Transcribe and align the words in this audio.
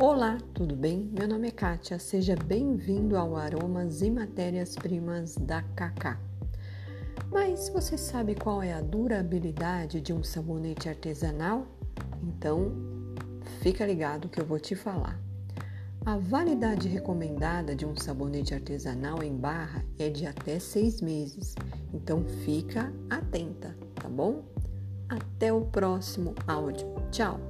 Olá, 0.00 0.38
tudo 0.54 0.76
bem? 0.76 1.10
Meu 1.12 1.26
nome 1.26 1.48
é 1.48 1.50
Kátia, 1.50 1.98
seja 1.98 2.36
bem-vindo 2.36 3.16
ao 3.16 3.34
Aromas 3.34 4.00
e 4.00 4.08
Matérias-Primas 4.08 5.34
da 5.34 5.60
Cacá. 5.74 6.20
Mas 7.32 7.68
você 7.68 7.98
sabe 7.98 8.36
qual 8.36 8.62
é 8.62 8.72
a 8.72 8.80
durabilidade 8.80 10.00
de 10.00 10.12
um 10.12 10.22
sabonete 10.22 10.88
artesanal? 10.88 11.66
Então, 12.22 12.70
fica 13.60 13.84
ligado 13.84 14.28
que 14.28 14.40
eu 14.40 14.46
vou 14.46 14.60
te 14.60 14.76
falar. 14.76 15.20
A 16.06 16.16
validade 16.16 16.86
recomendada 16.86 17.74
de 17.74 17.84
um 17.84 17.96
sabonete 17.96 18.54
artesanal 18.54 19.20
em 19.20 19.36
barra 19.36 19.84
é 19.98 20.08
de 20.08 20.26
até 20.26 20.60
seis 20.60 21.02
meses, 21.02 21.56
então 21.92 22.22
fica 22.44 22.92
atenta, 23.10 23.76
tá 23.96 24.08
bom? 24.08 24.44
Até 25.08 25.52
o 25.52 25.62
próximo 25.62 26.36
áudio. 26.46 26.86
Tchau! 27.10 27.40